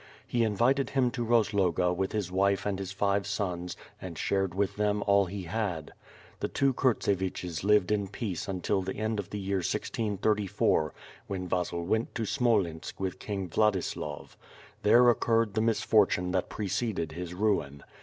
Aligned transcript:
He 0.25 0.43
invited 0.43 0.89
him 0.89 1.11
to 1.11 1.23
Rozloga 1.23 1.93
with 1.95 2.11
his 2.11 2.31
wife 2.31 2.65
and 2.65 2.79
his 2.79 2.91
five 2.91 3.27
sons 3.27 3.77
and 4.01 4.17
shared 4.17 4.55
with 4.55 4.75
them 4.75 5.03
all 5.05 5.25
he 5.25 5.43
had. 5.43 5.93
The 6.39 6.47
two 6.47 6.73
Kurtseviches 6.73 7.63
lived 7.63 7.91
in 7.91 8.07
peace 8.07 8.47
until 8.47 8.81
the 8.81 8.95
end 8.95 9.19
of 9.19 9.29
the 9.29 9.37
year 9.37 9.57
1634, 9.57 10.95
when 11.27 11.47
Vasil 11.47 11.83
went 11.85 12.15
to 12.15 12.25
Smolensk 12.25 12.99
with 12.99 13.19
King 13.19 13.47
Vladislav. 13.47 14.37
There 14.81 15.07
occurred 15.07 15.53
the 15.53 15.61
mis 15.61 15.83
fortune 15.83 16.31
that 16.31 16.49
preceded 16.49 17.11
his 17.11 17.35
ruin. 17.35 17.83